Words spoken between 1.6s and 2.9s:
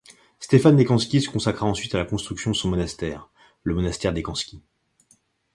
ensuite à la construction de son